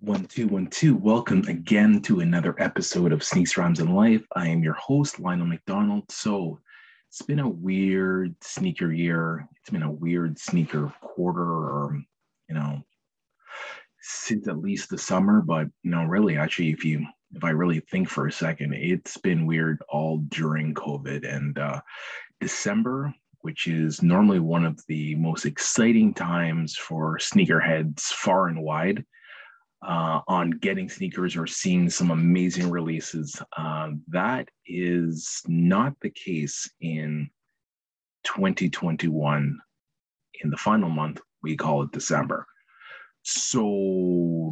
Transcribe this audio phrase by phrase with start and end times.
[0.00, 0.94] One, two, one, two.
[0.94, 4.24] Welcome again to another episode of Sneaks Rhymes in Life.
[4.36, 6.04] I am your host, Lionel McDonald.
[6.08, 6.60] So
[7.08, 9.48] it's been a weird sneaker year.
[9.56, 12.00] It's been a weird sneaker quarter, or,
[12.48, 12.80] you know,
[14.00, 15.42] since at least the summer.
[15.42, 19.16] But, you know, really, actually, if you, if I really think for a second, it's
[19.16, 21.28] been weird all during COVID.
[21.28, 21.80] And uh,
[22.40, 29.04] December, which is normally one of the most exciting times for sneakerheads far and wide
[29.82, 33.40] uh, on getting sneakers or seeing some amazing releases.
[33.56, 37.30] Uh, that is not the case in
[38.24, 39.58] 2021.
[40.42, 42.46] In the final month, we call it December.
[43.22, 43.66] So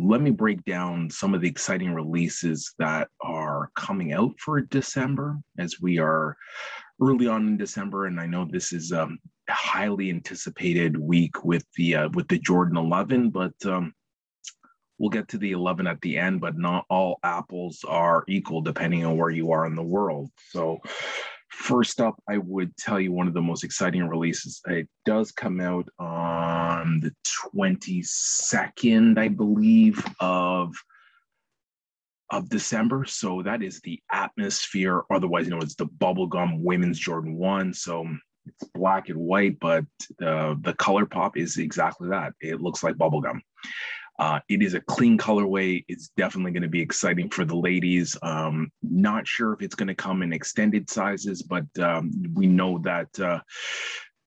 [0.03, 5.39] let me break down some of the exciting releases that are coming out for December
[5.58, 6.36] as we are
[7.01, 11.64] early on in December, and I know this is um, a highly anticipated week with
[11.77, 13.92] the uh, with the Jordan 11, but um,
[14.98, 19.05] we'll get to the 11 at the end, but not all apples are equal depending
[19.05, 20.30] on where you are in the world.
[20.50, 20.80] So,
[21.50, 24.61] first up, I would tell you one of the most exciting releases.
[24.67, 27.14] It does come out on the
[27.55, 30.74] 22nd, I believe, of
[32.30, 33.05] of December.
[33.05, 37.72] So that is the Atmosphere, otherwise known as the Bubblegum Women's Jordan 1.
[37.72, 38.05] So
[38.47, 39.84] it's black and white, but
[40.19, 42.33] the, the color pop is exactly that.
[42.41, 43.41] It looks like bubblegum.
[44.19, 45.84] Uh, it is a clean colorway.
[45.89, 48.17] It's definitely going to be exciting for the ladies.
[48.23, 52.79] Um, not sure if it's going to come in extended sizes, but um, we know
[52.79, 53.41] that uh,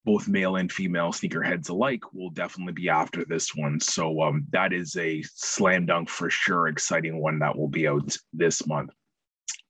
[0.05, 3.79] both male and female sneakerheads alike will definitely be after this one.
[3.79, 8.15] So um, that is a slam dunk for sure, exciting one that will be out
[8.33, 8.91] this month.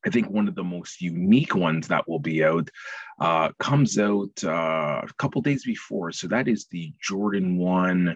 [0.06, 2.70] I think one of the most unique ones that will be out
[3.20, 6.12] uh, comes out uh, a couple days before.
[6.14, 8.16] So that is the Jordan 1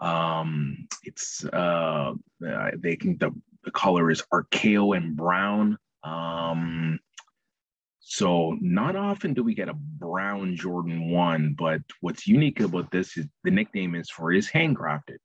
[0.00, 3.30] um, it's uh, they think the
[3.64, 5.78] the color is archaeo and brown.
[6.04, 6.98] Um,
[8.00, 13.16] so not often do we get a brown Jordan one, but what's unique about this
[13.16, 15.18] is the nickname is for is handcrafted.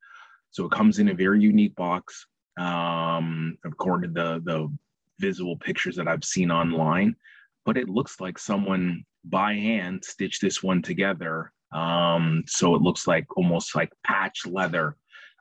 [0.52, 2.26] So it comes in a very unique box.
[2.58, 4.78] Um, according to the the
[5.20, 7.16] visual pictures that I've seen online,
[7.66, 13.08] but it looks like someone by hand stitched this one together um, so it looks
[13.08, 14.96] like almost like patch leather.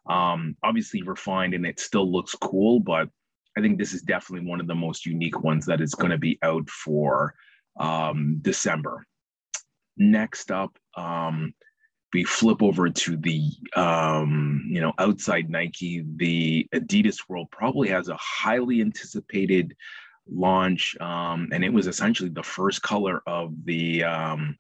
[0.08, 3.08] Um, obviously refined and it still looks cool, but
[3.56, 6.18] I think this is definitely one of the most unique ones that is going to
[6.18, 7.34] be out for
[7.78, 9.06] um, December.
[9.96, 11.54] Next up, um,
[12.12, 16.04] we flip over to the um, you know outside Nike.
[16.16, 19.74] The Adidas World probably has a highly anticipated
[20.28, 24.56] launch, um, and it was essentially the first color of the um,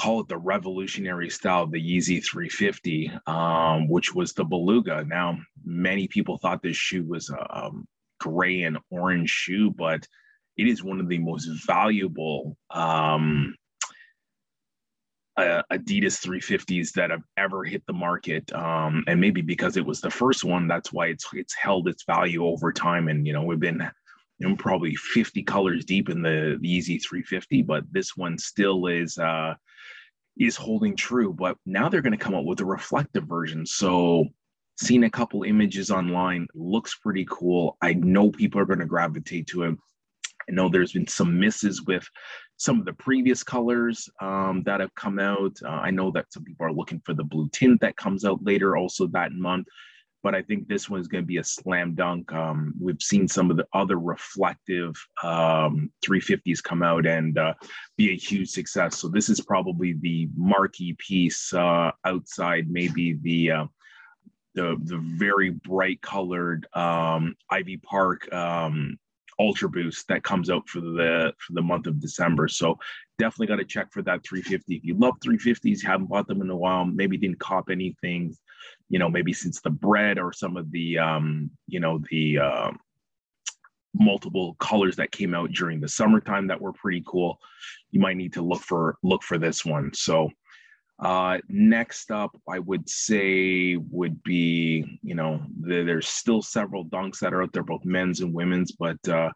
[0.00, 5.04] call it the revolutionary style, the Yeezy 350, um, which was the Beluga.
[5.04, 7.86] Now, many people thought this shoe was a um,
[8.20, 10.06] gray and orange shoe, but
[10.56, 13.54] it is one of the most valuable um,
[15.36, 18.50] uh, Adidas 350s that have ever hit the market.
[18.54, 22.04] Um, and maybe because it was the first one, that's why it's it's held its
[22.04, 23.08] value over time.
[23.08, 23.90] And you know, we've been
[24.40, 29.16] know, probably 50 colors deep in the, the Yeezy 350, but this one still is
[29.18, 29.54] uh,
[30.38, 31.32] is holding true.
[31.32, 33.64] But now they're going to come up with a reflective version.
[33.64, 34.26] So,
[34.78, 37.78] seeing a couple images online looks pretty cool.
[37.80, 39.76] I know people are going to gravitate to it.
[40.48, 42.06] I know there's been some misses with
[42.58, 45.56] some of the previous colors um, that have come out.
[45.64, 48.44] Uh, I know that some people are looking for the blue tint that comes out
[48.44, 49.66] later, also that month
[50.26, 52.32] but I think this one is going to be a slam dunk.
[52.32, 57.54] Um, we've seen some of the other reflective um, 350s come out and uh,
[57.96, 58.98] be a huge success.
[58.98, 63.66] So this is probably the marquee piece uh, outside, maybe the uh,
[64.56, 68.98] the the very bright colored um, Ivy Park um,
[69.38, 72.48] Ultra Boost that comes out for the for the month of December.
[72.48, 72.76] So
[73.20, 74.74] definitely got to check for that 350.
[74.74, 78.34] If you love 350s, haven't bought them in a while, maybe didn't cop anything
[78.88, 82.70] you know, maybe since the bread or some of the, um, you know, the uh,
[83.94, 87.38] multiple colors that came out during the summertime that were pretty cool.
[87.90, 89.92] You might need to look for look for this one.
[89.94, 90.30] So
[90.98, 97.18] uh, next up, I would say would be, you know, the, there's still several dunks
[97.20, 98.72] that are out there, both men's and women's.
[98.72, 99.30] But uh,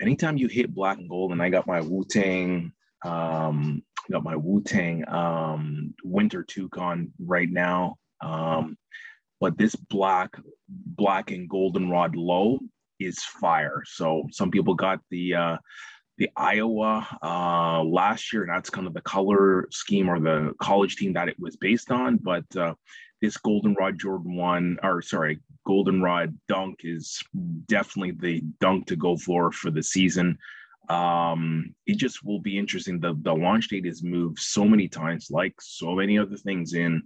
[0.00, 2.72] anytime you hit black and gold, and I got my Wu Tang,
[3.04, 7.96] um, got my Wu Tang um, Winter Toucan right now.
[8.22, 8.76] Um,
[9.40, 10.38] but this black,
[10.68, 12.60] black and goldenrod low
[13.00, 13.82] is fire.
[13.84, 15.56] So some people got the uh,
[16.18, 20.96] the Iowa uh, last year, and that's kind of the color scheme or the college
[20.96, 22.18] team that it was based on.
[22.18, 22.74] But uh,
[23.20, 27.22] this goldenrod Jordan one, or sorry, goldenrod dunk is
[27.66, 30.38] definitely the dunk to go for for the season.
[30.88, 33.00] Um, it just will be interesting.
[33.00, 37.02] The the launch date is moved so many times, like so many other things in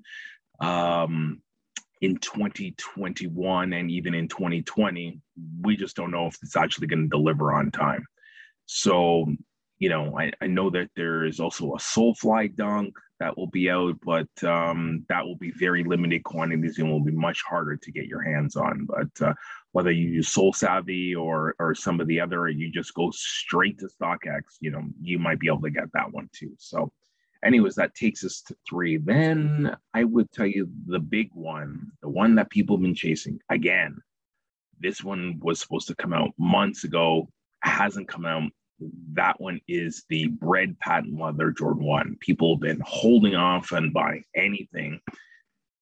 [0.60, 1.40] um
[2.02, 5.20] in 2021 and even in 2020.
[5.62, 8.04] We just don't know if it's actually going to deliver on time.
[8.66, 9.26] So
[9.78, 13.70] you know, I, I know that there is also a Soulfly dunk that will be
[13.70, 17.92] out, but um, that will be very limited quantities and will be much harder to
[17.92, 18.86] get your hands on.
[18.86, 19.34] But uh,
[19.72, 23.10] whether you use Soul Savvy or or some of the other, or you just go
[23.12, 26.52] straight to StockX, you know, you might be able to get that one too.
[26.58, 26.90] So,
[27.46, 28.96] anyways, that takes us to three.
[28.96, 33.40] Then I would tell you the big one, the one that people have been chasing
[33.50, 33.98] again.
[34.78, 37.28] This one was supposed to come out months ago,
[37.62, 38.50] hasn't come out
[39.12, 42.16] that one is the bread patent leather Jordan 1.
[42.20, 45.00] People have been holding off and buying anything,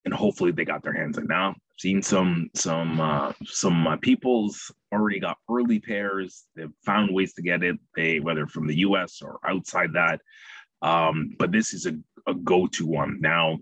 [0.05, 1.51] and hopefully they got their hands on now.
[1.51, 6.45] I've seen some some uh, some uh, people's already got early pairs.
[6.55, 7.77] They've found ways to get it.
[7.97, 9.21] They whether from the U.S.
[9.23, 10.21] or outside that.
[10.83, 11.95] Um, but this is a,
[12.27, 13.59] a go-to one now.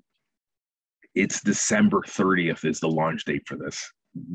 [1.14, 3.92] It's December 30th is the launch date for this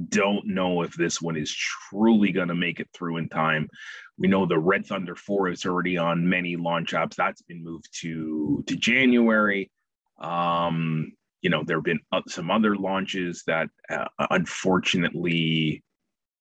[0.10, 3.70] don't know if this one is truly going to make it through in time.
[4.18, 7.16] We know the Red Thunder 4 is already on many launch apps.
[7.16, 9.72] That's been moved to to January.
[10.20, 15.84] Um, you know, there have been some other launches that uh, unfortunately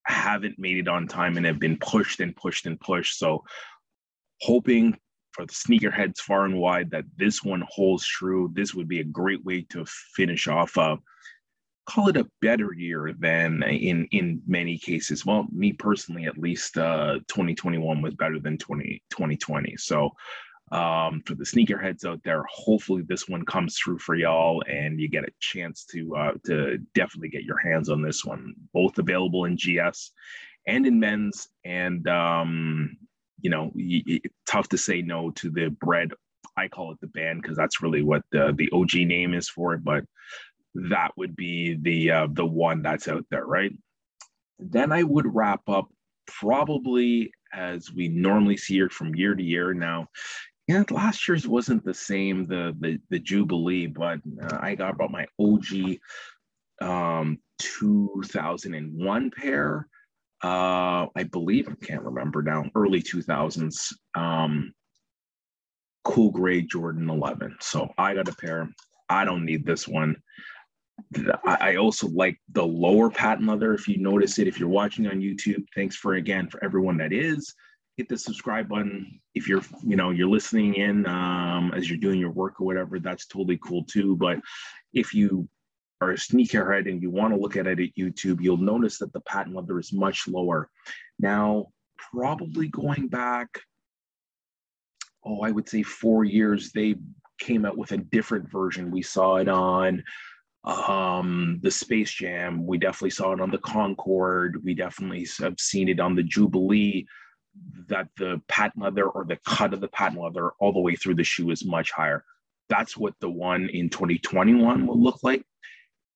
[0.04, 3.18] haven't made it on time and have been pushed and pushed and pushed.
[3.18, 3.44] So,
[4.40, 4.96] hoping
[5.36, 8.50] for the sneakerheads far and wide that this one holds true.
[8.54, 9.84] This would be a great way to
[10.14, 10.98] finish off a
[11.86, 15.24] call it a better year than in in many cases.
[15.24, 19.76] Well, me personally, at least, uh, 2021 was better than 20, 2020.
[19.76, 20.10] So
[20.72, 25.08] um, for the sneakerheads out there, hopefully this one comes through for y'all, and you
[25.08, 28.54] get a chance to uh, to definitely get your hands on this one.
[28.72, 30.12] Both available in GS
[30.66, 32.96] and in men's, and um,
[33.40, 33.72] you know,
[34.46, 36.12] tough to say no to the bread.
[36.56, 39.74] I call it the banned because that's really what the, the OG name is for
[39.74, 39.84] it.
[39.84, 40.04] But
[40.74, 43.72] that would be the uh, the one that's out there, right?
[44.58, 45.88] Then I would wrap up
[46.26, 49.74] probably as we normally see it from year to year.
[49.74, 50.08] Now,
[50.66, 55.10] yeah, last year's wasn't the same, the the, the Jubilee, but uh, I got about
[55.10, 55.98] my OG
[56.80, 59.88] um, 2001 pair.
[60.42, 63.92] Uh, I believe I can't remember now, early 2000s.
[64.14, 64.72] Um,
[66.04, 67.56] cool gray Jordan 11.
[67.60, 68.68] So I got a pair.
[69.08, 70.16] I don't need this one.
[71.44, 73.74] I also like the lower patent leather.
[73.74, 77.12] If you notice it, if you're watching on YouTube, thanks for again for everyone that
[77.12, 77.54] is.
[77.96, 79.20] Hit the subscribe button.
[79.34, 82.98] If you're, you know, you're listening in um, as you're doing your work or whatever,
[82.98, 84.16] that's totally cool too.
[84.16, 84.40] But
[84.94, 85.48] if you
[86.00, 89.12] are a sneakerhead and you want to look at it at YouTube, you'll notice that
[89.12, 90.68] the patent leather is much lower.
[91.18, 91.68] Now,
[92.12, 93.60] probably going back,
[95.24, 96.96] oh, I would say four years, they
[97.38, 98.90] came out with a different version.
[98.90, 100.02] We saw it on
[100.64, 102.66] um, the Space Jam.
[102.66, 104.62] We definitely saw it on the Concord.
[104.64, 107.06] We definitely have seen it on the Jubilee.
[107.88, 111.14] That the patent leather or the cut of the patent leather all the way through
[111.14, 112.22] the shoe is much higher.
[112.68, 115.42] That's what the one in 2021 will look like.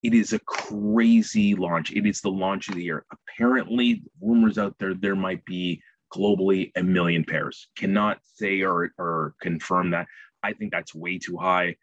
[0.02, 1.92] It is a crazy launch.
[1.92, 3.04] It is the launch of the year.
[3.12, 5.83] Apparently, rumors out there there might be
[6.14, 7.69] globally a million pairs.
[7.76, 10.07] Cannot say or, or confirm that.
[10.42, 11.76] I think that's way too high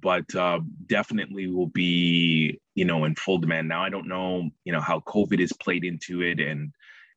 [0.00, 4.72] but uh, definitely will be you know in full demand now i don't know you
[4.72, 6.72] know how covid has played into it and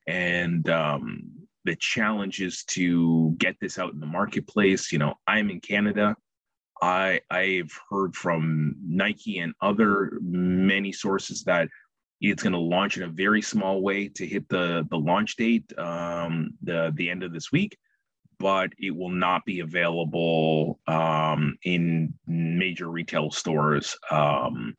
[0.08, 1.24] and um,
[1.66, 6.16] the challenges to get this out in the marketplace you know i'm in canada
[6.82, 11.68] i i've heard from nike and other many sources that
[12.20, 15.72] it's going to launch in a very small way to hit the the launch date
[15.78, 17.78] um, the the end of this week
[18.40, 24.76] but it will not be available um, in major retail stores um,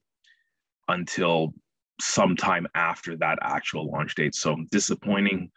[0.88, 1.52] until
[2.00, 4.34] sometime after that actual launch date.
[4.34, 5.50] So disappointing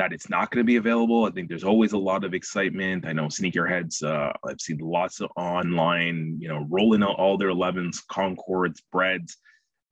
[0.00, 1.26] that it's not going to be available.
[1.26, 3.04] I think there's always a lot of excitement.
[3.04, 4.02] I know sneakerheads.
[4.02, 9.36] Uh, I've seen lots of online, you know, rolling out all their 11s, Concords, Breds.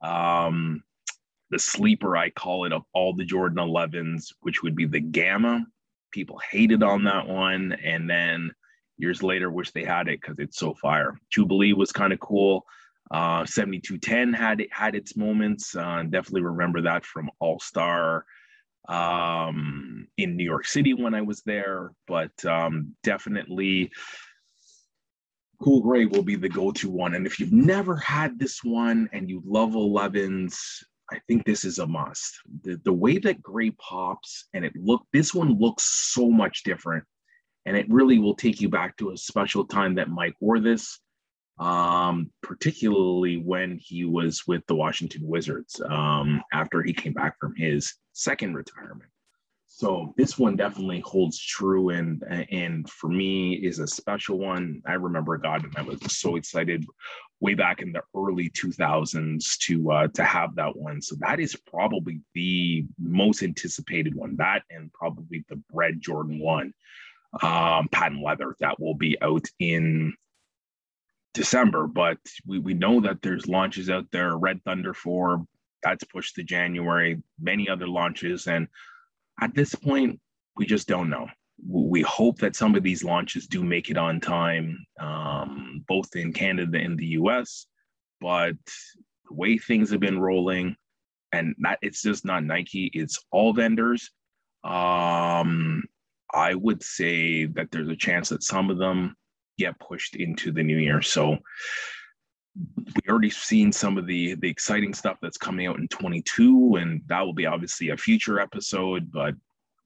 [0.03, 0.83] Um,
[1.51, 5.67] the sleeper, I call it, of all the Jordan 11s, which would be the Gamma
[6.11, 8.51] people hated on that one, and then
[8.97, 11.21] years later wish they had it because it's so fire.
[11.31, 12.65] Jubilee was kind of cool.
[13.11, 15.77] Uh, 7210 had it had its moments.
[15.77, 18.25] Uh, definitely remember that from All Star
[18.89, 23.91] um, in New York City when I was there, but um, definitely
[25.61, 27.15] Cool Gray will be the go-to one.
[27.15, 30.57] And if you've never had this one and you love 11s,
[31.11, 32.39] I think this is a must.
[32.63, 37.05] The, the way that gray pops and it look, this one looks so much different.
[37.67, 41.01] And it really will take you back to a special time that Mike wore this,
[41.59, 47.55] um, particularly when he was with the Washington Wizards um, after he came back from
[47.57, 49.11] his second retirement.
[49.67, 54.83] So this one definitely holds true, and and for me is a special one.
[54.87, 56.85] I remember God, and I was so excited
[57.41, 61.01] way back in the early 2000s to uh, to have that one.
[61.01, 64.37] So that is probably the most anticipated one.
[64.37, 66.73] That and probably the Bread Jordan one,
[67.43, 70.15] um, patent leather that will be out in
[71.35, 71.87] December.
[71.87, 74.37] But we we know that there's launches out there.
[74.37, 75.47] Red Thunder four
[75.83, 77.23] that's pushed to January.
[77.41, 78.69] Many other launches and
[79.41, 80.21] at this point,
[80.57, 81.29] we just don't know.
[81.67, 86.33] We hope that some of these launches do make it on time, um, both in
[86.33, 87.67] Canada and the US.
[88.21, 88.57] But
[89.29, 90.77] the way things have been rolling,
[91.33, 94.11] and that it's just not Nike, it's all vendors.
[94.65, 95.85] Um,
[96.33, 99.17] I would say that there's a chance that some of them
[99.59, 101.03] get pushed into the new year.
[101.03, 101.39] So
[102.77, 107.03] we already seen some of the the exciting stuff that's coming out in 22 and
[107.07, 109.35] that will be obviously a future episode but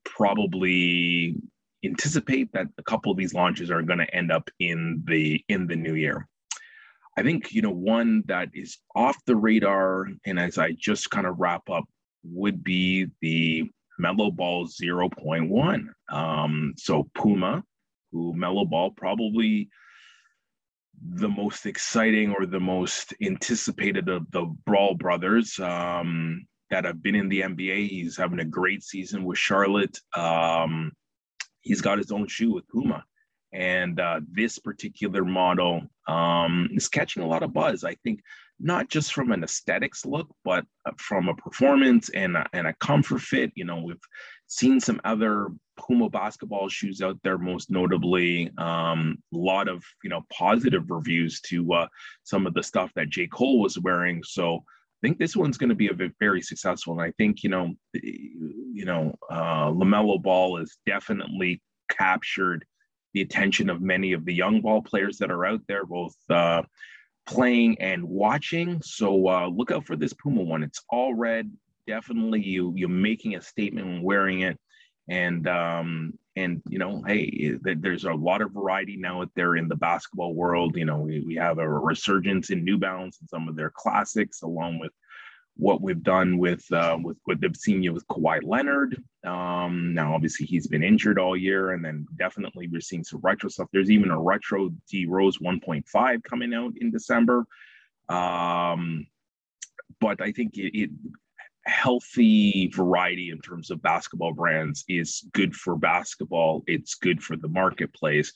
[0.04, 1.36] probably
[1.84, 5.66] anticipate that a couple of these launches are going to end up in the in
[5.66, 6.28] the new year.
[7.16, 11.26] I think you know one that is off the radar and as i just kind
[11.26, 11.84] of wrap up
[12.24, 17.62] would be the Melo ball 0.1 um so puma
[18.14, 19.68] LaMelo ball probably
[21.10, 27.14] the most exciting or the most anticipated of the Ball brothers um, that have been
[27.14, 27.88] in the NBA.
[27.88, 29.98] He's having a great season with Charlotte.
[30.16, 30.92] Um,
[31.60, 33.04] he's got his own shoe with Puma.
[33.52, 37.84] And uh, this particular model um, is catching a lot of buzz.
[37.84, 38.20] I think
[38.58, 42.74] not just from an aesthetics look, but uh, from a performance and a, and a
[42.74, 43.52] comfort fit.
[43.54, 44.00] You know, we've
[44.46, 45.48] seen some other
[45.86, 51.40] Puma basketball shoes out there, most notably um, a lot of you know positive reviews
[51.42, 51.86] to uh,
[52.22, 53.26] some of the stuff that J.
[53.26, 54.22] Cole was wearing.
[54.22, 57.50] So I think this one's going to be a very successful, and I think you
[57.50, 61.60] know you know uh, LaMelo Ball has definitely
[61.90, 62.64] captured
[63.14, 66.14] the attention of many of the young ball players that are out there, both.
[66.30, 66.62] Uh,
[67.24, 68.82] playing and watching.
[68.82, 70.64] So uh, look out for this puma one.
[70.64, 71.52] It's all red.
[71.86, 74.58] Definitely you you're making a statement when wearing it
[75.08, 79.68] and um and you know hey there's a lot of variety now out there in
[79.68, 83.48] the basketball world you know we, we have a resurgence in new balance and some
[83.48, 84.92] of their classics along with
[85.56, 89.02] what we've done with uh, with what they've seen with Kawhi Leonard.
[89.24, 93.48] Um, now, obviously, he's been injured all year, and then definitely we're seeing some retro
[93.48, 93.68] stuff.
[93.72, 97.44] There's even a retro D Rose 1.5 coming out in December.
[98.08, 99.06] Um,
[100.00, 100.90] but I think it, it
[101.66, 106.62] healthy variety in terms of basketball brands is good for basketball.
[106.66, 108.32] It's good for the marketplace,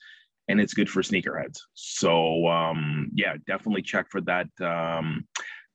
[0.49, 1.59] and it's good for sneakerheads.
[1.75, 5.27] So um, yeah, definitely check for that um,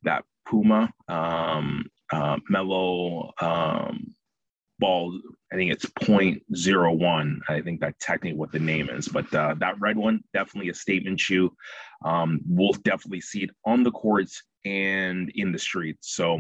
[0.04, 4.16] that Puma um, uh, Melo um,
[4.80, 5.20] ball.
[5.52, 7.40] I think it's 0.01.
[7.50, 10.74] I think that's technically what the name is, but uh, that red one definitely a
[10.74, 11.54] statement shoe.
[12.06, 16.16] Um, we'll definitely see it on the courts and in the streets.
[16.16, 16.40] So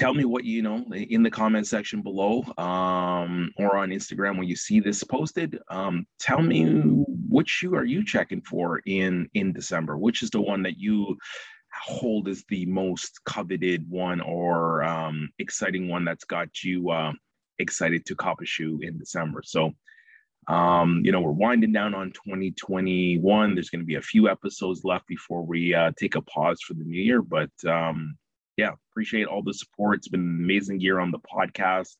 [0.00, 4.48] tell me what you know in the comment section below um, or on Instagram when
[4.48, 5.58] you see this posted.
[5.68, 6.64] Um, tell me
[7.28, 9.98] which shoe are you checking for in in December?
[9.98, 11.18] Which is the one that you
[11.82, 17.12] hold as the most coveted one or um, exciting one that's got you uh,
[17.58, 19.42] excited to cop a shoe in December?
[19.44, 19.72] So.
[20.48, 23.54] Um, you know, we're winding down on 2021.
[23.54, 26.74] There's going to be a few episodes left before we uh, take a pause for
[26.74, 28.16] the new year, but um,
[29.00, 29.96] appreciate all the support.
[29.96, 31.96] It's been an amazing year on the podcast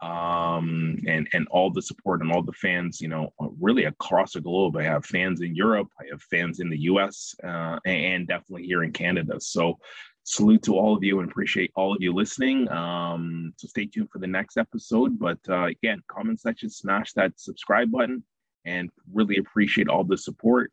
[0.00, 3.00] um, and and all the support and all the fans.
[3.00, 4.76] You know, really across the globe.
[4.76, 5.88] I have fans in Europe.
[6.00, 7.34] I have fans in the U.S.
[7.42, 9.40] Uh, and definitely here in Canada.
[9.40, 9.76] So
[10.22, 12.70] salute to all of you and appreciate all of you listening.
[12.70, 15.18] Um, so stay tuned for the next episode.
[15.18, 18.22] But uh, again, comment section, smash that subscribe button,
[18.64, 20.70] and really appreciate all the support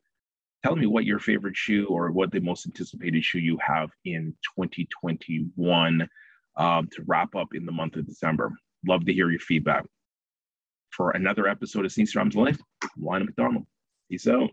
[0.64, 4.34] tell me what your favorite shoe or what the most anticipated shoe you have in
[4.58, 6.08] 2021
[6.56, 8.52] um, to wrap up in the month of December.
[8.88, 9.86] Love to hear your feedback.
[10.92, 12.60] For another episode of Sneaks Rhymes Life,
[12.98, 13.66] Lionel McDonald.
[14.10, 14.52] Peace out.